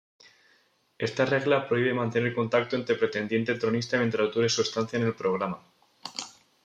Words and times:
Esta 1.07 1.25
regla 1.27 1.67
prohíbe 1.67 1.91
mantener 1.99 2.33
contacto 2.33 2.75
entre 2.75 2.95
pretendiente-tronista 3.01 3.99
mientras 3.99 4.31
dure 4.33 4.49
su 4.49 4.63
estancia 4.63 4.97
en 4.97 5.05
el 5.05 5.13
programa. 5.21 5.61